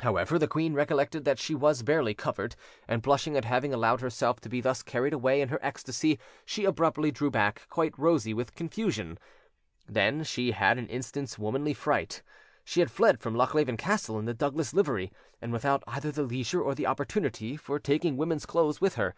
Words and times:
However, 0.00 0.38
the 0.38 0.48
queen 0.48 0.72
recollected 0.72 1.26
that 1.26 1.38
she 1.38 1.54
was 1.54 1.82
barely 1.82 2.14
covered, 2.14 2.56
and 2.88 3.02
blushing 3.02 3.36
at 3.36 3.44
having 3.44 3.74
allowed 3.74 4.00
herself 4.00 4.40
to 4.40 4.48
be 4.48 4.62
thus 4.62 4.82
carried 4.82 5.12
away 5.12 5.42
in 5.42 5.50
her 5.50 5.58
ecstasy, 5.60 6.18
she 6.46 6.64
abruptly 6.64 7.10
drew 7.10 7.30
back, 7.30 7.66
quite 7.68 7.92
rosy 7.98 8.32
with 8.32 8.54
confusion. 8.54 9.18
Then 9.86 10.24
she 10.24 10.52
had 10.52 10.78
an 10.78 10.88
instant's 10.88 11.38
womanly 11.38 11.74
fright: 11.74 12.22
she 12.64 12.80
had 12.80 12.90
fled 12.90 13.20
from 13.20 13.34
Lochleven 13.34 13.76
Castle 13.76 14.18
in 14.18 14.24
the 14.24 14.32
Douglas 14.32 14.72
livery, 14.72 15.12
and 15.42 15.52
without 15.52 15.84
either 15.86 16.10
the 16.10 16.22
leisure 16.22 16.62
or 16.62 16.74
the 16.74 16.86
opportunity 16.86 17.54
for 17.58 17.78
taking 17.78 18.16
women's 18.16 18.46
clothes 18.46 18.80
with 18.80 18.94
her. 18.94 19.14